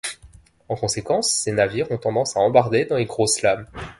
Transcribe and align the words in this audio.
En 0.67 0.75
conséquence 0.75 1.31
ces 1.31 1.51
navires 1.51 1.91
ont 1.91 1.97
tendance 1.99 2.35
à 2.35 2.39
embarder 2.39 2.85
dans 2.85 2.97
les 2.97 3.05
grosses 3.05 3.43
lames. 3.43 3.67